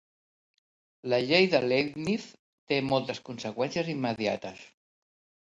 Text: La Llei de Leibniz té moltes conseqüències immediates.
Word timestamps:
La 1.13 1.19
Llei 1.31 1.49
de 1.51 1.59
Leibniz 1.65 2.25
té 2.73 2.81
moltes 2.89 3.23
conseqüències 3.29 3.93
immediates. 3.95 4.67